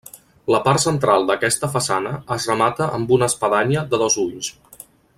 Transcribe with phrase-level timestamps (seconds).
[0.53, 4.51] La part central d'aquesta façana es remata amb una espadanya de dos ulls.